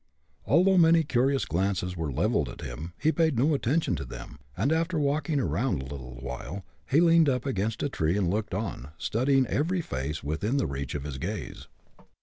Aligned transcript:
Although 0.47 0.79
many 0.79 1.03
curious 1.03 1.45
glances 1.45 1.95
were 1.95 2.11
leveled 2.11 2.49
at 2.49 2.61
him, 2.61 2.93
he 2.97 3.11
paid 3.11 3.37
no 3.37 3.53
attention 3.53 3.95
to 3.97 4.03
them, 4.03 4.39
and 4.57 4.71
after 4.73 4.97
walking 4.97 5.39
around 5.39 5.91
awhile, 5.91 6.65
he 6.89 6.99
leaned 7.01 7.29
up 7.29 7.45
against 7.45 7.83
a 7.83 7.87
tree 7.89 8.17
and 8.17 8.27
looked 8.31 8.55
on, 8.55 8.87
studying 8.97 9.45
every 9.45 9.81
face 9.81 10.23
within 10.23 10.57
the 10.57 10.65
reach 10.65 10.95
of 10.95 11.03
his 11.03 11.19
gaze. 11.19 11.67